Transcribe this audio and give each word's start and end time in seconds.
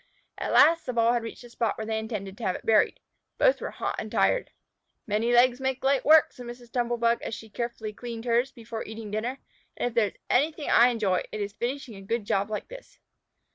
At 0.39 0.51
last 0.51 0.87
the 0.87 0.93
ball 0.93 1.13
had 1.13 1.21
reached 1.21 1.43
the 1.43 1.49
spot 1.51 1.77
where 1.77 1.85
they 1.85 1.99
intended 1.99 2.35
to 2.35 2.43
have 2.43 2.55
it 2.55 2.65
buried. 2.65 2.99
Both 3.37 3.61
were 3.61 3.69
hot 3.69 3.97
and 3.99 4.11
tired. 4.11 4.49
"Many 5.05 5.31
legs 5.31 5.61
make 5.61 5.83
light 5.83 6.03
work," 6.03 6.33
said 6.33 6.47
Mrs. 6.47 6.71
Tumble 6.71 6.97
bug, 6.97 7.21
as 7.21 7.35
she 7.35 7.51
carefully 7.51 7.93
cleaned 7.93 8.25
hers 8.25 8.51
before 8.51 8.83
eating 8.83 9.11
dinner, 9.11 9.37
"and 9.77 9.89
if 9.89 9.93
there 9.93 10.07
is 10.07 10.17
anything 10.27 10.71
I 10.71 10.87
enjoy, 10.87 11.21
it 11.31 11.39
is 11.39 11.53
finishing 11.53 11.93
a 11.93 12.01
good 12.01 12.25
job 12.25 12.49
like 12.49 12.67
this!" 12.67 12.97